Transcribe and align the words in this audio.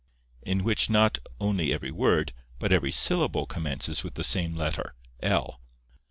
in 0.41 0.63
which 0.63 0.89
not 0.89 1.19
only 1.39 1.71
every 1.71 1.91
word, 1.91 2.33
but 2.57 2.71
every 2.73 2.91
syllable 2.91 3.45
commences 3.45 4.03
with 4.03 4.15
the 4.15 4.23
same 4.23 4.55
letter—l. 4.55 5.61